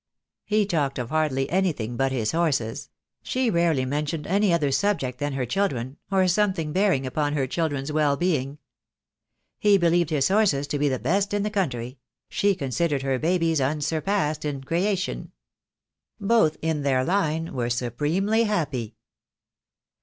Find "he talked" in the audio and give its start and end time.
0.45-0.97